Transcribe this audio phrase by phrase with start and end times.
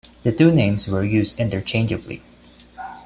[0.23, 2.23] The two names were used interchangeably.